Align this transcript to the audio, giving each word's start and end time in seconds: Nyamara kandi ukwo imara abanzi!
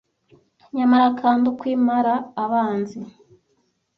Nyamara 0.75 1.07
kandi 1.21 1.43
ukwo 1.51 1.65
imara 1.75 2.13
abanzi! 2.43 2.99